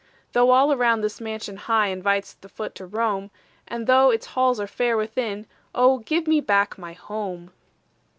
Though 0.31 0.49
all 0.49 0.73
around 0.73 1.01
this 1.01 1.21
mansion 1.21 1.57
high 1.57 1.89
Invites 1.89 2.33
the 2.33 2.49
foot 2.49 2.73
to 2.73 2.87
roam, 2.87 3.29
And 3.67 3.85
though 3.85 4.09
its 4.09 4.25
halls 4.25 4.59
are 4.59 4.65
fair 4.65 4.97
within 4.97 5.45
Oh, 5.75 5.99
give 5.99 6.25
me 6.25 6.41
back 6.41 6.75
my 6.75 6.93
HOME! 6.93 7.51